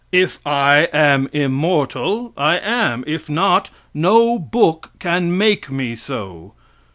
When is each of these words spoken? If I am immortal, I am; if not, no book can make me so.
If 0.11 0.39
I 0.47 0.89
am 0.93 1.29
immortal, 1.31 2.33
I 2.35 2.57
am; 2.57 3.03
if 3.05 3.29
not, 3.29 3.69
no 3.93 4.39
book 4.39 4.89
can 4.97 5.37
make 5.37 5.69
me 5.69 5.93
so. 5.95 6.55